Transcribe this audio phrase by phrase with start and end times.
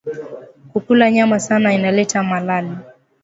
[0.73, 2.71] Kukula nyama sana ina leta malali